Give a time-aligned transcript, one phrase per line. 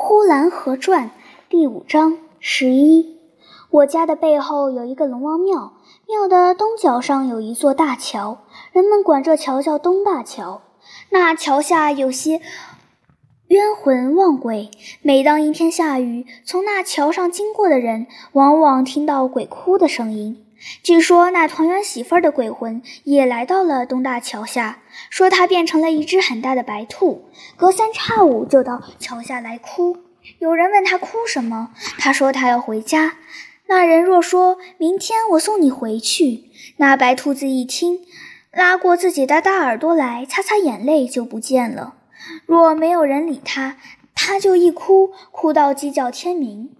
[0.00, 1.06] 呼兰河传》
[1.50, 3.18] 第五章十一。
[3.68, 5.72] 我家的背后有一个龙王庙，
[6.06, 8.38] 庙的东角上有一座大桥，
[8.70, 10.62] 人们管这桥叫东大桥。
[11.10, 12.40] 那桥下有些
[13.48, 14.70] 冤魂望鬼，
[15.02, 20.46] 每当阴天下雨，从那桥上经过的人，往往听到鬼哭的声音。
[20.82, 24.80] 据说那团圆媳妇儿的鬼魂也来到了东大桥下，
[25.10, 27.24] 说他变成了一只很大的白兔，
[27.56, 29.96] 隔三差五就到桥下来哭。
[30.40, 33.16] 有人问他哭什么，他说他要回家。
[33.66, 36.44] 那人若说明天我送你回去，
[36.78, 38.00] 那白兔子一听，
[38.50, 41.94] 拉过自己的大耳朵来擦擦眼泪就不见了。
[42.46, 43.76] 若没有人理他，
[44.14, 46.70] 他就一哭，哭到鸡叫天明。